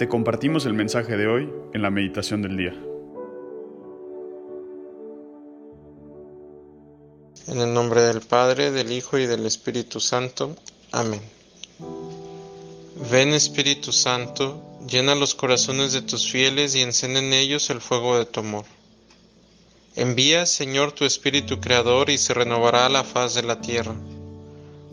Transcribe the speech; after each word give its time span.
Te 0.00 0.08
compartimos 0.08 0.64
el 0.64 0.72
mensaje 0.72 1.18
de 1.18 1.26
hoy 1.26 1.52
en 1.74 1.82
la 1.82 1.90
meditación 1.90 2.40
del 2.40 2.56
día. 2.56 2.72
En 7.46 7.60
el 7.60 7.74
nombre 7.74 8.00
del 8.00 8.22
Padre, 8.22 8.70
del 8.70 8.92
Hijo 8.92 9.18
y 9.18 9.26
del 9.26 9.44
Espíritu 9.44 10.00
Santo. 10.00 10.56
Amén. 10.90 11.20
Ven 13.10 13.34
Espíritu 13.34 13.92
Santo, 13.92 14.62
llena 14.88 15.14
los 15.14 15.34
corazones 15.34 15.92
de 15.92 16.00
tus 16.00 16.32
fieles 16.32 16.74
y 16.74 16.80
encende 16.80 17.18
en 17.18 17.34
ellos 17.34 17.68
el 17.68 17.82
fuego 17.82 18.16
de 18.16 18.24
tu 18.24 18.40
amor. 18.40 18.64
Envía, 19.96 20.46
Señor, 20.46 20.92
tu 20.92 21.04
Espíritu 21.04 21.60
Creador 21.60 22.08
y 22.08 22.16
se 22.16 22.32
renovará 22.32 22.88
la 22.88 23.04
faz 23.04 23.34
de 23.34 23.42
la 23.42 23.60
tierra. 23.60 23.94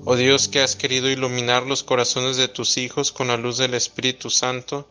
Oh 0.04 0.18
Dios 0.18 0.50
que 0.50 0.60
has 0.60 0.76
querido 0.76 1.10
iluminar 1.10 1.64
los 1.64 1.84
corazones 1.84 2.36
de 2.36 2.50
tus 2.50 2.76
hijos 2.76 3.14
con 3.14 3.30
la 3.30 3.38
luz 3.38 3.58
del 3.58 3.74
Espíritu 3.74 4.30
Santo, 4.30 4.86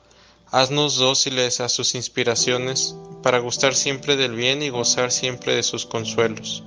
Haznos 0.53 0.97
dóciles 0.97 1.61
a 1.61 1.69
sus 1.69 1.95
inspiraciones, 1.95 2.95
para 3.23 3.41
gustar 3.41 3.75
siempre 3.75 4.17
del 4.17 4.37
bien 4.37 4.63
y 4.63 4.69
gozar 4.69 5.11
siempre 5.11 5.57
de 5.57 5.65
sus 5.65 5.87
consuelos. 5.87 6.63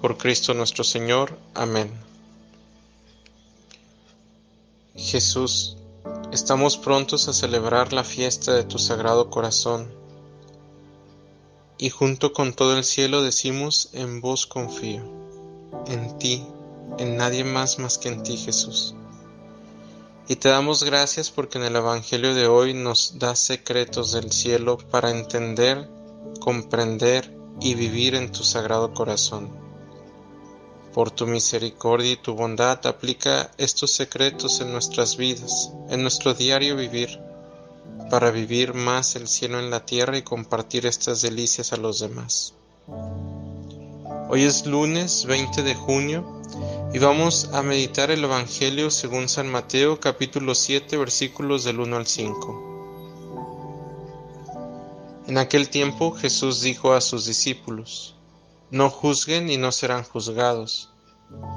Por 0.00 0.16
Cristo 0.16 0.54
nuestro 0.54 0.84
Señor. 0.84 1.36
Amén. 1.52 1.90
Jesús, 4.94 5.76
estamos 6.32 6.76
prontos 6.76 7.28
a 7.28 7.32
celebrar 7.32 7.92
la 7.92 8.04
fiesta 8.04 8.54
de 8.54 8.64
tu 8.64 8.78
Sagrado 8.78 9.28
Corazón, 9.28 9.88
y 11.78 11.90
junto 11.90 12.32
con 12.32 12.54
todo 12.54 12.78
el 12.78 12.84
cielo 12.84 13.22
decimos 13.22 13.90
en 13.92 14.20
vos 14.20 14.46
confío, 14.46 15.02
en 15.86 16.18
ti, 16.18 16.46
en 16.98 17.16
nadie 17.16 17.44
más 17.44 17.78
más 17.78 17.98
que 17.98 18.08
en 18.08 18.22
ti, 18.22 18.36
Jesús. 18.36 18.95
Y 20.28 20.36
te 20.36 20.48
damos 20.48 20.82
gracias 20.82 21.30
porque 21.30 21.58
en 21.58 21.64
el 21.64 21.76
Evangelio 21.76 22.34
de 22.34 22.48
hoy 22.48 22.74
nos 22.74 23.20
da 23.20 23.36
secretos 23.36 24.10
del 24.10 24.32
cielo 24.32 24.76
para 24.76 25.10
entender, 25.10 25.88
comprender 26.40 27.32
y 27.60 27.76
vivir 27.76 28.16
en 28.16 28.32
tu 28.32 28.42
sagrado 28.42 28.92
corazón. 28.92 29.48
Por 30.92 31.12
tu 31.12 31.28
misericordia 31.28 32.12
y 32.12 32.16
tu 32.16 32.34
bondad 32.34 32.84
aplica 32.86 33.52
estos 33.56 33.92
secretos 33.92 34.60
en 34.60 34.72
nuestras 34.72 35.16
vidas, 35.16 35.70
en 35.90 36.02
nuestro 36.02 36.34
diario 36.34 36.74
vivir, 36.74 37.20
para 38.10 38.32
vivir 38.32 38.74
más 38.74 39.14
el 39.14 39.28
cielo 39.28 39.60
en 39.60 39.70
la 39.70 39.86
tierra 39.86 40.18
y 40.18 40.22
compartir 40.22 40.86
estas 40.86 41.22
delicias 41.22 41.72
a 41.72 41.76
los 41.76 42.00
demás. 42.00 42.52
Hoy 44.28 44.42
es 44.42 44.66
lunes 44.66 45.24
20 45.26 45.62
de 45.62 45.74
junio 45.76 46.35
y 46.96 46.98
vamos 46.98 47.50
a 47.52 47.62
meditar 47.62 48.10
el 48.10 48.24
Evangelio 48.24 48.90
según 48.90 49.28
San 49.28 49.48
Mateo 49.48 50.00
capítulo 50.00 50.54
7 50.54 50.96
versículos 50.96 51.62
del 51.62 51.80
1 51.80 51.94
al 51.94 52.06
5. 52.06 52.62
En 55.26 55.36
aquel 55.36 55.68
tiempo 55.68 56.12
Jesús 56.12 56.62
dijo 56.62 56.94
a 56.94 57.02
sus 57.02 57.26
discípulos, 57.26 58.14
No 58.70 58.88
juzguen 58.88 59.50
y 59.50 59.58
no 59.58 59.72
serán 59.72 60.04
juzgados, 60.04 60.88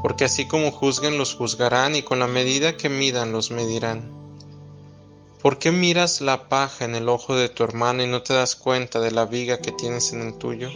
porque 0.03 0.25
así 0.25 0.45
como 0.45 0.73
juzguen 0.73 1.17
los 1.17 1.35
juzgarán 1.35 1.95
y 1.95 2.01
con 2.01 2.19
la 2.19 2.27
medida 2.27 2.75
que 2.75 2.89
midan 2.89 3.31
los 3.31 3.49
medirán. 3.49 4.11
¿Por 5.41 5.57
qué 5.57 5.71
miras 5.71 6.19
la 6.19 6.49
paja 6.49 6.83
en 6.83 6.95
el 6.95 7.07
ojo 7.07 7.37
de 7.37 7.47
tu 7.47 7.63
hermano 7.63 8.03
y 8.03 8.07
no 8.07 8.23
te 8.23 8.33
das 8.33 8.57
cuenta 8.57 8.99
de 8.99 9.11
la 9.11 9.23
viga 9.23 9.59
que 9.59 9.71
tienes 9.71 10.11
en 10.11 10.19
el 10.19 10.37
tuyo? 10.37 10.69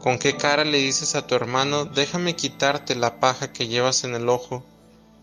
¿Con 0.00 0.18
qué 0.18 0.36
cara 0.36 0.64
le 0.64 0.78
dices 0.78 1.14
a 1.14 1.26
tu 1.26 1.34
hermano, 1.34 1.84
déjame 1.84 2.34
quitarte 2.34 2.94
la 2.94 3.20
paja 3.20 3.52
que 3.52 3.68
llevas 3.68 4.04
en 4.04 4.14
el 4.14 4.30
ojo, 4.30 4.64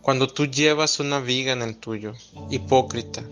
cuando 0.03 0.28
tú 0.28 0.45
llevas 0.45 1.00
una 1.00 1.19
viga 1.19 1.52
en 1.52 1.64
el 1.64 1.78
tuyo? 1.78 2.14
Hipócrita. 2.52 3.23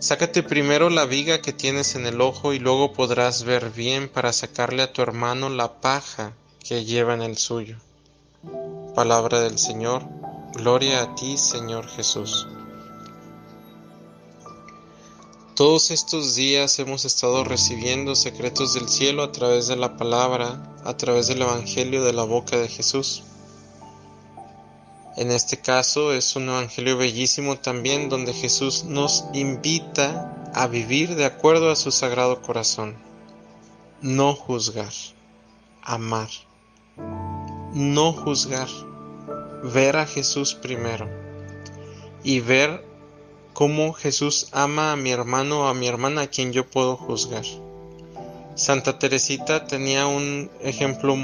Sácate 0.00 0.42
primero 0.42 0.90
la 0.90 1.04
viga 1.04 1.40
que 1.42 1.52
tienes 1.52 1.94
en 1.94 2.06
el 2.06 2.20
ojo 2.20 2.52
y 2.52 2.58
luego 2.58 2.92
podrás 2.92 3.44
ver 3.44 3.70
bien 3.70 4.08
para 4.08 4.32
sacarle 4.32 4.82
a 4.82 4.92
tu 4.92 5.00
hermano 5.00 5.48
la 5.48 5.80
paja 5.80 6.32
que 6.58 6.84
lleva 6.84 7.14
en 7.14 7.22
el 7.22 7.38
suyo. 7.38 7.76
Palabra 8.96 9.40
del 9.40 9.58
Señor. 9.58 10.02
Gloria 10.54 11.02
a 11.02 11.14
ti, 11.14 11.36
Señor 11.38 11.86
Jesús. 11.88 12.48
Todos 15.58 15.90
estos 15.90 16.36
días 16.36 16.78
hemos 16.78 17.04
estado 17.04 17.42
recibiendo 17.42 18.14
secretos 18.14 18.74
del 18.74 18.88
cielo 18.88 19.24
a 19.24 19.32
través 19.32 19.66
de 19.66 19.74
la 19.74 19.96
palabra, 19.96 20.62
a 20.84 20.96
través 20.96 21.26
del 21.26 21.42
Evangelio 21.42 22.04
de 22.04 22.12
la 22.12 22.22
boca 22.22 22.56
de 22.56 22.68
Jesús. 22.68 23.24
En 25.16 25.32
este 25.32 25.56
caso 25.56 26.12
es 26.12 26.36
un 26.36 26.48
Evangelio 26.48 26.96
bellísimo 26.96 27.58
también 27.58 28.08
donde 28.08 28.34
Jesús 28.34 28.84
nos 28.84 29.24
invita 29.32 30.48
a 30.54 30.68
vivir 30.68 31.16
de 31.16 31.24
acuerdo 31.24 31.72
a 31.72 31.74
su 31.74 31.90
sagrado 31.90 32.40
corazón. 32.40 32.96
No 34.00 34.36
juzgar, 34.36 34.92
amar. 35.82 36.28
No 37.72 38.12
juzgar, 38.12 38.68
ver 39.64 39.96
a 39.96 40.06
Jesús 40.06 40.54
primero 40.54 41.08
y 42.22 42.38
ver 42.38 42.87
cómo 43.58 43.92
Jesús 43.92 44.46
ama 44.52 44.92
a 44.92 44.96
mi 44.96 45.10
hermano 45.10 45.62
o 45.62 45.66
a 45.66 45.74
mi 45.74 45.88
hermana 45.88 46.20
a 46.20 46.26
quien 46.28 46.52
yo 46.52 46.70
puedo 46.70 46.96
juzgar. 46.96 47.44
Santa 48.54 49.00
Teresita 49.00 49.66
tenía 49.66 50.06
un 50.06 50.48
ejemplo, 50.60 51.16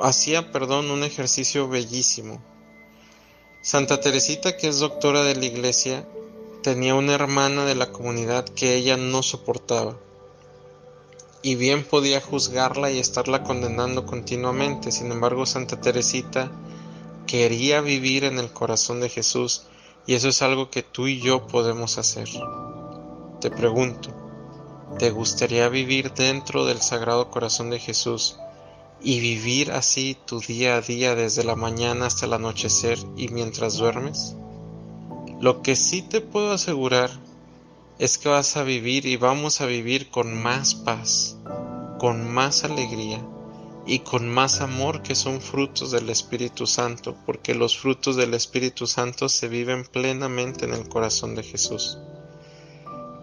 hacía, 0.00 0.50
perdón, 0.50 0.90
un 0.90 1.04
ejercicio 1.04 1.68
bellísimo. 1.68 2.42
Santa 3.60 4.00
Teresita, 4.00 4.56
que 4.56 4.66
es 4.66 4.80
doctora 4.80 5.22
de 5.22 5.36
la 5.36 5.44
iglesia, 5.44 6.04
tenía 6.64 6.96
una 6.96 7.14
hermana 7.14 7.64
de 7.64 7.76
la 7.76 7.92
comunidad 7.92 8.44
que 8.44 8.74
ella 8.74 8.96
no 8.96 9.22
soportaba. 9.22 9.96
Y 11.42 11.54
bien 11.54 11.84
podía 11.84 12.20
juzgarla 12.20 12.90
y 12.90 12.98
estarla 12.98 13.44
condenando 13.44 14.04
continuamente. 14.04 14.90
Sin 14.90 15.12
embargo, 15.12 15.46
Santa 15.46 15.80
Teresita 15.80 16.50
quería 17.28 17.80
vivir 17.82 18.24
en 18.24 18.40
el 18.40 18.52
corazón 18.52 19.00
de 19.00 19.08
Jesús 19.08 19.68
y 20.06 20.14
eso 20.14 20.28
es 20.28 20.42
algo 20.42 20.70
que 20.70 20.82
tú 20.82 21.06
y 21.06 21.20
yo 21.20 21.46
podemos 21.46 21.98
hacer. 21.98 22.28
Te 23.40 23.50
pregunto, 23.50 24.10
¿te 24.98 25.10
gustaría 25.10 25.68
vivir 25.68 26.12
dentro 26.12 26.64
del 26.64 26.80
Sagrado 26.80 27.30
Corazón 27.30 27.70
de 27.70 27.78
Jesús 27.78 28.36
y 29.00 29.20
vivir 29.20 29.72
así 29.72 30.16
tu 30.26 30.40
día 30.40 30.76
a 30.76 30.80
día 30.80 31.14
desde 31.14 31.44
la 31.44 31.56
mañana 31.56 32.06
hasta 32.06 32.26
el 32.26 32.34
anochecer 32.34 32.98
y 33.16 33.28
mientras 33.28 33.76
duermes? 33.76 34.36
Lo 35.40 35.62
que 35.62 35.76
sí 35.76 36.02
te 36.02 36.20
puedo 36.20 36.52
asegurar 36.52 37.10
es 37.98 38.18
que 38.18 38.28
vas 38.28 38.56
a 38.56 38.62
vivir 38.62 39.06
y 39.06 39.16
vamos 39.16 39.60
a 39.60 39.66
vivir 39.66 40.10
con 40.10 40.40
más 40.40 40.74
paz, 40.74 41.36
con 41.98 42.32
más 42.32 42.64
alegría 42.64 43.20
y 43.86 44.00
con 44.00 44.28
más 44.28 44.60
amor 44.60 45.02
que 45.02 45.14
son 45.14 45.40
frutos 45.40 45.90
del 45.90 46.08
Espíritu 46.10 46.66
Santo, 46.66 47.16
porque 47.26 47.54
los 47.54 47.76
frutos 47.76 48.16
del 48.16 48.34
Espíritu 48.34 48.86
Santo 48.86 49.28
se 49.28 49.48
viven 49.48 49.84
plenamente 49.84 50.64
en 50.64 50.74
el 50.74 50.88
corazón 50.88 51.34
de 51.34 51.42
Jesús. 51.42 51.98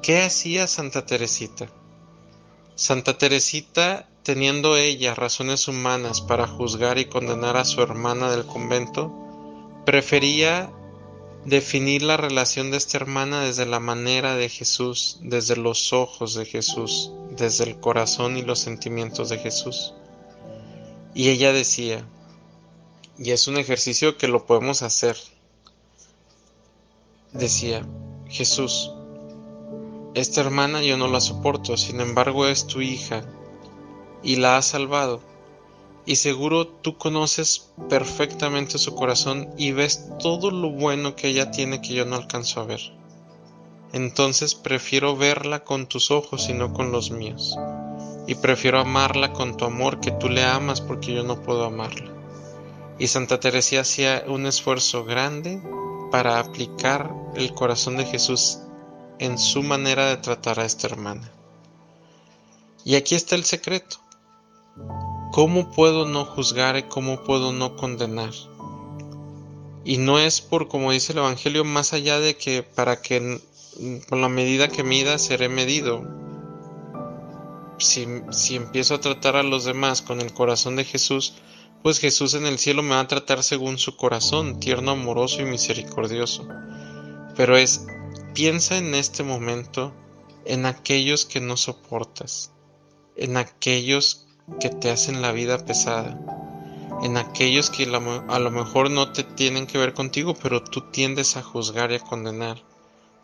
¿Qué 0.02 0.22
hacía 0.22 0.68
Santa 0.68 1.06
Teresita? 1.06 1.70
Santa 2.76 3.18
Teresita, 3.18 4.10
teniendo 4.24 4.78
ella 4.78 5.16
razones 5.16 5.68
humanas 5.68 6.22
para 6.22 6.48
juzgar 6.48 6.98
y 6.98 7.06
condenar 7.06 7.58
a 7.58 7.66
su 7.66 7.82
hermana 7.82 8.32
del 8.32 8.46
convento, 8.46 9.14
prefería 9.86 10.72
definir 11.46 12.04
la 12.04 12.18
relación 12.18 12.72
de 12.72 12.78
esta 12.78 12.98
hermana 12.98 13.42
desde 13.42 13.66
la 13.66 13.80
manera 13.80 14.36
de 14.36 14.50
Jesús, 14.50 15.20
desde 15.22 15.56
los 15.56 15.94
ojos 15.94 16.36
de 16.36 16.46
Jesús, 16.46 17.12
desde 17.32 17.64
el 17.64 17.80
corazón 17.80 18.38
y 18.38 18.42
los 18.42 18.60
sentimientos 18.60 19.30
de 19.30 19.40
Jesús. 19.40 19.94
Y 21.14 21.30
ella 21.30 21.52
decía, 21.52 22.06
y 23.18 23.32
es 23.32 23.48
un 23.48 23.58
ejercicio 23.58 24.18
que 24.18 24.28
lo 24.28 24.46
podemos 24.46 24.82
hacer, 24.84 25.18
decía, 27.34 27.86
Jesús, 28.28 28.92
esta 30.14 30.42
hermana 30.42 30.82
yo 30.82 30.98
no 30.98 31.08
la 31.08 31.20
soporto, 31.20 31.78
sin 31.78 32.00
embargo 32.00 32.48
es 32.48 32.68
tu 32.68 32.82
hija, 32.82 33.24
y 34.24 34.36
la 34.36 34.58
has 34.58 34.68
salvado, 34.68 35.22
y 36.06 36.16
seguro 36.18 36.68
tú 36.68 36.98
conoces 36.98 37.72
perfectamente 37.90 38.78
su 38.78 38.96
corazón 38.96 39.50
y 39.58 39.72
ves 39.72 40.10
todo 40.20 40.52
lo 40.52 40.70
bueno 40.70 41.16
que 41.16 41.30
ella 41.30 41.52
tiene 41.52 41.82
que 41.82 41.94
yo 41.94 42.06
no 42.06 42.16
alcanzo 42.16 42.62
a 42.62 42.66
ver. 42.66 42.82
Entonces 43.94 44.56
prefiero 44.56 45.16
verla 45.16 45.64
con 45.64 45.88
tus 45.88 46.12
ojos 46.12 46.50
y 46.50 46.54
no 46.54 46.74
con 46.74 46.92
los 46.92 47.12
míos 47.12 47.58
y 48.30 48.36
prefiero 48.36 48.80
amarla 48.80 49.34
con 49.34 49.58
tu 49.58 49.66
amor 49.66 50.00
que 50.02 50.12
tú 50.12 50.30
le 50.30 50.44
amas 50.44 50.82
porque 50.82 51.16
yo 51.16 51.24
no 51.24 51.42
puedo 51.42 51.66
amarla. 51.66 52.12
Y 53.00 53.08
Santa 53.08 53.40
Teresa 53.40 53.80
hacía 53.80 54.24
un 54.28 54.46
esfuerzo 54.46 55.04
grande 55.04 55.60
para 56.12 56.38
aplicar 56.38 57.12
el 57.34 57.56
corazón 57.56 57.98
de 57.98 58.06
Jesús 58.06 58.60
en 59.18 59.40
su 59.40 59.64
manera 59.64 60.06
de 60.06 60.18
tratar 60.18 60.60
a 60.60 60.66
esta 60.66 60.86
hermana. 60.86 61.28
Y 62.86 62.98
aquí 62.98 63.16
está 63.16 63.34
el 63.34 63.46
secreto. 63.46 63.98
¿Cómo 65.32 65.72
puedo 65.72 66.06
no 66.06 66.24
juzgar 66.24 66.78
y 66.78 66.84
cómo 66.84 67.24
puedo 67.24 67.52
no 67.52 67.78
condenar? 67.78 68.34
Y 69.86 69.98
no 69.98 70.20
es 70.20 70.40
por, 70.40 70.68
como 70.68 70.92
dice 70.92 71.14
el 71.14 71.18
Evangelio, 71.18 71.66
más 71.66 71.94
allá 71.94 72.20
de 72.20 72.38
que 72.38 72.62
para 72.62 73.02
que 73.02 73.42
con 74.08 74.22
la 74.22 74.30
medida 74.30 74.68
que 74.68 74.84
mida 74.84 75.18
seré 75.18 75.50
medido. 75.50 76.29
Si, 77.80 78.56
empiezo 78.56 78.96
a 78.96 79.02
tratar 79.02 79.38
a 79.38 79.44
los 79.44 79.64
demás 79.64 80.02
con 80.02 80.20
el 80.20 80.34
corazón 80.34 80.76
de 80.76 80.84
Jesús, 80.84 81.36
pues 81.82 82.00
Jesús 82.00 82.34
en 82.34 82.46
el 82.46 82.60
cielo 82.60 82.84
me 82.84 82.96
va 82.96 83.00
a 83.00 83.08
tratar 83.08 83.42
según 83.42 83.78
su 83.78 83.96
corazón, 83.96 84.60
tierno, 84.60 84.92
amoroso 84.92 85.42
y 85.42 85.46
misericordioso. 85.46 86.46
Pero 87.36 87.56
es, 87.56 87.86
piensa 88.34 88.78
en 88.78 88.94
este 88.96 89.24
momento 89.24 89.94
en 90.46 90.66
aquellos 90.66 91.26
que 91.26 91.40
no 91.40 91.56
soportas, 91.56 92.52
en 93.16 93.38
aquellos 93.38 94.28
que 94.60 94.70
te 94.70 94.90
hacen 94.90 95.22
la 95.22 95.32
vida 95.32 95.66
pesada, 95.66 96.20
en 97.02 97.16
aquellos 97.16 97.70
que 97.70 97.84
a 97.84 98.40
lo 98.40 98.52
mejor 98.52 98.92
no 98.92 99.14
te 99.14 99.24
tienen 99.24 99.68
que 99.68 99.78
ver 99.78 99.94
contigo, 99.94 100.34
pero 100.42 100.64
tú 100.64 100.92
tiendes 100.92 101.38
a 101.38 101.44
juzgar 101.44 101.92
y 101.92 101.96
a 101.96 102.00
condenar. 102.00 102.62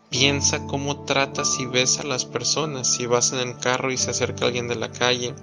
Piensa 0.10 0.66
cómo 0.68 1.04
tratas 1.06 1.60
y 1.60 1.66
ves 1.66 2.00
a 2.00 2.04
las 2.04 2.26
personas, 2.26 2.94
si 2.94 3.06
vas 3.06 3.34
en 3.34 3.40
el 3.40 3.58
carro 3.58 3.92
y 3.92 3.98
se 3.98 4.12
acerca 4.12 4.46
alguien 4.46 4.68
de 4.68 4.76
la 4.76 4.92
calle, 4.92 5.34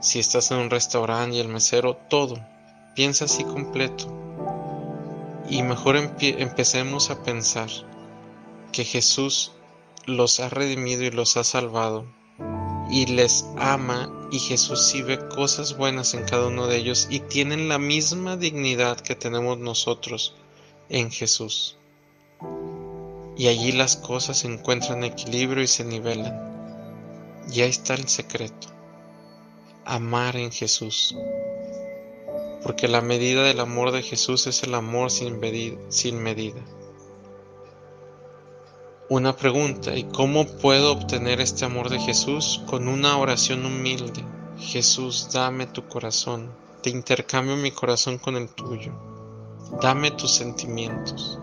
si 0.00 0.18
estás 0.18 0.50
en 0.50 0.58
un 0.58 0.70
restaurante 0.70 1.36
y 1.36 1.40
el 1.40 1.48
mesero, 1.48 1.96
todo. 2.08 2.36
Piensa 2.94 3.24
así 3.24 3.44
completo. 3.44 4.06
Y 5.48 5.62
mejor 5.62 5.96
empecemos 5.96 7.10
a 7.10 7.22
pensar 7.22 7.68
que 8.72 8.84
Jesús 8.84 9.52
los 10.04 10.40
ha 10.40 10.48
redimido 10.48 11.02
y 11.02 11.10
los 11.10 11.36
ha 11.36 11.44
salvado 11.44 12.06
y 12.90 13.06
les 13.06 13.46
ama 13.58 14.10
y 14.30 14.38
Jesús 14.38 14.86
sí 14.86 15.02
ve 15.02 15.18
cosas 15.28 15.76
buenas 15.76 16.14
en 16.14 16.24
cada 16.24 16.46
uno 16.46 16.66
de 16.66 16.76
ellos 16.76 17.08
y 17.10 17.20
tienen 17.20 17.68
la 17.68 17.78
misma 17.78 18.36
dignidad 18.36 19.00
que 19.00 19.14
tenemos 19.14 19.58
nosotros 19.58 20.34
en 20.88 21.10
Jesús. 21.10 21.76
Y 23.36 23.48
allí 23.48 23.72
las 23.72 23.96
cosas 23.96 24.44
encuentran 24.44 25.04
equilibrio 25.04 25.62
y 25.62 25.66
se 25.66 25.84
nivelan. 25.84 27.44
Y 27.52 27.60
ahí 27.60 27.70
está 27.70 27.94
el 27.94 28.08
secreto. 28.08 28.68
Amar 29.84 30.36
en 30.36 30.50
Jesús. 30.50 31.14
Porque 32.62 32.88
la 32.88 33.02
medida 33.02 33.42
del 33.42 33.60
amor 33.60 33.92
de 33.92 34.02
Jesús 34.02 34.46
es 34.46 34.62
el 34.62 34.74
amor 34.74 35.10
sin 35.10 35.38
medida. 35.38 35.78
Sin 35.88 36.22
medida. 36.22 36.60
Una 39.08 39.36
pregunta, 39.36 39.94
¿y 39.94 40.02
cómo 40.02 40.46
puedo 40.46 40.90
obtener 40.90 41.40
este 41.40 41.64
amor 41.64 41.90
de 41.90 42.00
Jesús? 42.00 42.62
Con 42.66 42.88
una 42.88 43.16
oración 43.18 43.64
humilde. 43.64 44.24
Jesús, 44.58 45.28
dame 45.32 45.66
tu 45.66 45.86
corazón, 45.86 46.50
te 46.82 46.90
intercambio 46.90 47.56
mi 47.56 47.70
corazón 47.70 48.18
con 48.18 48.36
el 48.36 48.48
tuyo. 48.48 48.92
Dame 49.80 50.10
tus 50.10 50.34
sentimientos. 50.34 51.38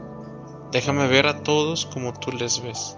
Déjame 0.74 1.08
ver 1.08 1.28
a 1.28 1.44
todos 1.44 1.86
como 1.86 2.14
tú 2.14 2.32
les 2.32 2.64
ves. 2.64 2.98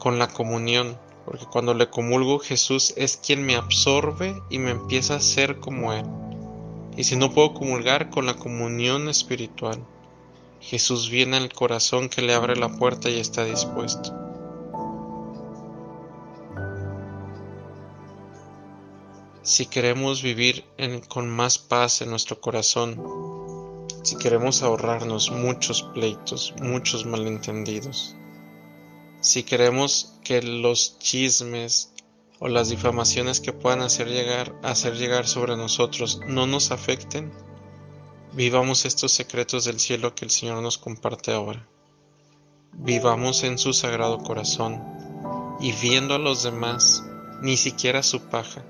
Con 0.00 0.18
la 0.18 0.26
comunión, 0.26 0.98
porque 1.24 1.46
cuando 1.46 1.74
le 1.74 1.88
comulgo 1.88 2.40
Jesús 2.40 2.92
es 2.96 3.16
quien 3.16 3.46
me 3.46 3.54
absorbe 3.54 4.42
y 4.50 4.58
me 4.58 4.72
empieza 4.72 5.14
a 5.14 5.20
ser 5.20 5.60
como 5.60 5.92
Él. 5.92 6.04
Y 6.96 7.04
si 7.04 7.14
no 7.14 7.30
puedo 7.30 7.54
comulgar 7.54 8.10
con 8.10 8.26
la 8.26 8.34
comunión 8.34 9.08
espiritual, 9.08 9.78
Jesús 10.60 11.08
viene 11.08 11.36
al 11.36 11.52
corazón 11.52 12.08
que 12.08 12.20
le 12.20 12.34
abre 12.34 12.56
la 12.56 12.76
puerta 12.76 13.08
y 13.08 13.20
está 13.20 13.44
dispuesto. 13.44 14.12
Si 19.42 19.66
queremos 19.66 20.20
vivir 20.20 20.64
con 21.06 21.30
más 21.30 21.58
paz 21.58 22.02
en 22.02 22.10
nuestro 22.10 22.40
corazón, 22.40 23.31
si 24.02 24.16
queremos 24.16 24.62
ahorrarnos 24.62 25.30
muchos 25.30 25.82
pleitos, 25.94 26.54
muchos 26.60 27.06
malentendidos, 27.06 28.16
si 29.20 29.42
queremos 29.42 30.18
que 30.24 30.42
los 30.42 30.98
chismes 30.98 31.92
o 32.38 32.48
las 32.48 32.68
difamaciones 32.68 33.40
que 33.40 33.52
puedan 33.52 33.80
hacer 33.80 34.08
llegar, 34.08 34.54
hacer 34.62 34.96
llegar 34.96 35.26
sobre 35.26 35.56
nosotros 35.56 36.20
no 36.26 36.46
nos 36.46 36.70
afecten, 36.72 37.32
Vivamos 38.34 38.86
estos 38.86 39.12
secretos 39.12 39.66
del 39.66 39.78
cielo 39.78 40.14
que 40.14 40.24
el 40.24 40.30
Señor 40.30 40.62
nos 40.62 40.78
comparte 40.78 41.34
ahora. 41.34 41.68
Vivamos 42.72 43.42
en 43.42 43.58
su 43.58 43.74
sagrado 43.74 44.20
corazón 44.20 44.82
y 45.60 45.72
viendo 45.72 46.14
a 46.14 46.18
los 46.18 46.42
demás, 46.42 47.04
ni 47.42 47.58
siquiera 47.58 48.02
su 48.02 48.22
paja, 48.30 48.64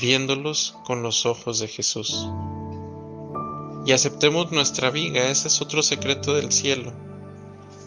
viéndolos 0.00 0.74
con 0.86 1.02
los 1.02 1.26
ojos 1.26 1.58
de 1.58 1.68
Jesús. 1.68 2.26
Y 3.84 3.92
aceptemos 3.92 4.52
nuestra 4.52 4.90
viga, 4.90 5.28
ese 5.28 5.48
es 5.48 5.60
otro 5.60 5.82
secreto 5.82 6.34
del 6.34 6.52
cielo. 6.52 6.92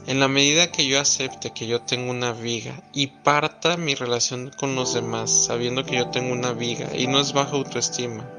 En 0.07 0.19
la 0.19 0.27
medida 0.27 0.71
que 0.71 0.85
yo 0.85 0.99
acepte 0.99 1.51
que 1.51 1.65
yo 1.65 1.81
tengo 1.81 2.11
una 2.11 2.31
viga 2.31 2.83
y 2.93 3.07
parta 3.07 3.75
mi 3.75 3.95
relación 3.95 4.51
con 4.55 4.75
los 4.75 4.93
demás 4.93 5.45
sabiendo 5.45 5.83
que 5.83 5.95
yo 5.95 6.09
tengo 6.09 6.31
una 6.31 6.53
viga 6.53 6.95
y 6.95 7.07
no 7.07 7.19
es 7.19 7.33
baja 7.33 7.55
autoestima, 7.55 8.29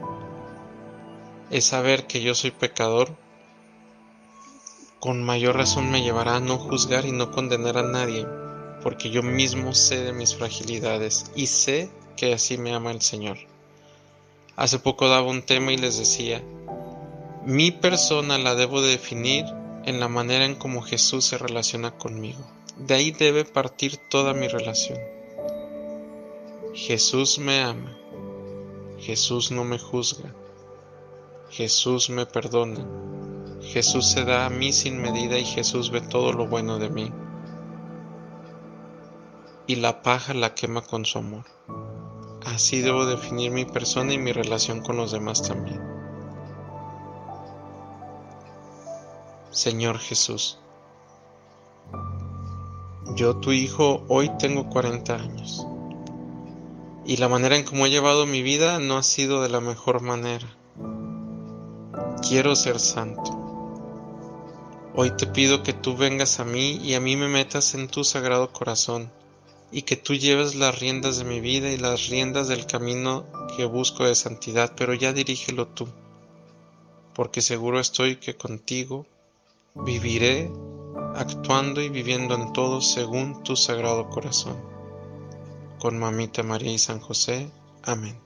es 1.50 1.64
saber 1.64 2.06
que 2.06 2.22
yo 2.22 2.34
soy 2.34 2.52
pecador, 2.52 3.16
con 5.00 5.24
mayor 5.24 5.56
razón 5.56 5.90
me 5.90 6.02
llevará 6.02 6.36
a 6.36 6.40
no 6.40 6.58
juzgar 6.58 7.04
y 7.04 7.12
no 7.12 7.32
condenar 7.32 7.78
a 7.78 7.82
nadie, 7.82 8.26
porque 8.82 9.10
yo 9.10 9.22
mismo 9.22 9.74
sé 9.74 10.04
de 10.04 10.12
mis 10.12 10.36
fragilidades 10.36 11.32
y 11.34 11.46
sé 11.46 11.90
que 12.16 12.32
así 12.32 12.58
me 12.58 12.74
ama 12.74 12.92
el 12.92 13.02
Señor. 13.02 13.38
Hace 14.54 14.78
poco 14.78 15.08
daba 15.08 15.26
un 15.26 15.42
tema 15.42 15.72
y 15.72 15.76
les 15.76 15.98
decía, 15.98 16.42
mi 17.46 17.70
persona 17.70 18.38
la 18.38 18.56
debo 18.56 18.82
definir 18.82 19.44
en 19.84 20.00
la 20.00 20.08
manera 20.08 20.44
en 20.44 20.56
cómo 20.56 20.82
Jesús 20.82 21.26
se 21.26 21.38
relaciona 21.38 21.92
conmigo. 21.92 22.40
De 22.76 22.94
ahí 22.94 23.12
debe 23.12 23.44
partir 23.44 23.98
toda 24.10 24.34
mi 24.34 24.48
relación. 24.48 24.98
Jesús 26.74 27.38
me 27.38 27.62
ama. 27.62 27.96
Jesús 28.98 29.52
no 29.52 29.62
me 29.62 29.78
juzga. 29.78 30.34
Jesús 31.48 32.10
me 32.10 32.26
perdona. 32.26 32.84
Jesús 33.62 34.10
se 34.10 34.24
da 34.24 34.46
a 34.46 34.50
mí 34.50 34.72
sin 34.72 35.00
medida 35.00 35.38
y 35.38 35.44
Jesús 35.44 35.92
ve 35.92 36.00
todo 36.00 36.32
lo 36.32 36.48
bueno 36.48 36.80
de 36.80 36.90
mí. 36.90 37.12
Y 39.68 39.76
la 39.76 40.02
paja 40.02 40.34
la 40.34 40.52
quema 40.52 40.82
con 40.82 41.04
su 41.04 41.18
amor. 41.18 41.44
Así 42.44 42.80
debo 42.80 43.06
definir 43.06 43.52
mi 43.52 43.66
persona 43.66 44.14
y 44.14 44.18
mi 44.18 44.32
relación 44.32 44.80
con 44.80 44.96
los 44.96 45.12
demás 45.12 45.42
también. 45.42 46.05
Señor 49.56 49.98
Jesús, 49.98 50.58
yo 53.14 53.36
tu 53.36 53.52
hijo 53.52 54.04
hoy 54.06 54.30
tengo 54.38 54.68
40 54.68 55.14
años 55.14 55.66
y 57.06 57.16
la 57.16 57.30
manera 57.30 57.56
en 57.56 57.64
cómo 57.64 57.86
he 57.86 57.90
llevado 57.90 58.26
mi 58.26 58.42
vida 58.42 58.78
no 58.80 58.98
ha 58.98 59.02
sido 59.02 59.40
de 59.40 59.48
la 59.48 59.62
mejor 59.62 60.02
manera. 60.02 60.46
Quiero 62.20 62.54
ser 62.54 62.78
santo. 62.78 63.32
Hoy 64.94 65.12
te 65.12 65.26
pido 65.26 65.62
que 65.62 65.72
tú 65.72 65.96
vengas 65.96 66.38
a 66.38 66.44
mí 66.44 66.72
y 66.72 66.92
a 66.92 67.00
mí 67.00 67.16
me 67.16 67.28
metas 67.28 67.74
en 67.74 67.88
tu 67.88 68.04
sagrado 68.04 68.52
corazón 68.52 69.10
y 69.72 69.82
que 69.82 69.96
tú 69.96 70.12
lleves 70.12 70.54
las 70.54 70.78
riendas 70.78 71.16
de 71.16 71.24
mi 71.24 71.40
vida 71.40 71.72
y 71.72 71.78
las 71.78 72.08
riendas 72.08 72.48
del 72.48 72.66
camino 72.66 73.24
que 73.56 73.64
busco 73.64 74.04
de 74.04 74.16
santidad, 74.16 74.74
pero 74.76 74.92
ya 74.92 75.14
dirígelo 75.14 75.66
tú, 75.66 75.88
porque 77.14 77.40
seguro 77.40 77.80
estoy 77.80 78.16
que 78.16 78.36
contigo 78.36 79.06
viviré 79.84 80.50
actuando 81.14 81.80
y 81.80 81.88
viviendo 81.88 82.34
en 82.34 82.52
todo 82.52 82.80
según 82.80 83.42
tu 83.42 83.56
sagrado 83.56 84.08
corazón. 84.08 84.56
Con 85.78 85.98
mamita 85.98 86.42
María 86.42 86.72
y 86.72 86.78
San 86.78 87.00
José. 87.00 87.50
Amén. 87.82 88.25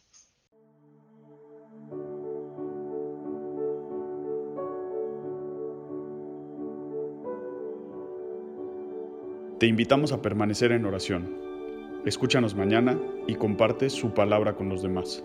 Te 9.61 9.67
invitamos 9.67 10.11
a 10.11 10.23
permanecer 10.23 10.71
en 10.71 10.85
oración. 10.87 11.37
Escúchanos 12.03 12.55
mañana 12.55 12.97
y 13.27 13.35
comparte 13.35 13.91
su 13.91 14.11
palabra 14.11 14.55
con 14.55 14.69
los 14.69 14.81
demás. 14.81 15.23